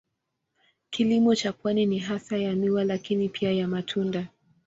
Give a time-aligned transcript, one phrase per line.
[0.89, 4.27] Kilimo cha pwani ni hasa ya miwa lakini pia ya matunda.